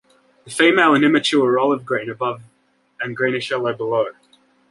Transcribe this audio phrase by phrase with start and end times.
[0.45, 2.41] The female and immature are olive green above
[3.01, 4.07] and greenish yellow below.